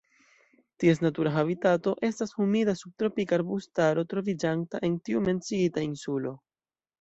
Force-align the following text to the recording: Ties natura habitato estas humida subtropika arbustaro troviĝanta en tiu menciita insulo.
Ties 0.83 1.01
natura 1.05 1.33
habitato 1.41 1.93
estas 2.07 2.33
humida 2.39 2.75
subtropika 2.79 3.37
arbustaro 3.39 4.07
troviĝanta 4.15 4.83
en 4.91 4.97
tiu 5.11 5.23
menciita 5.29 5.85
insulo. 5.91 6.35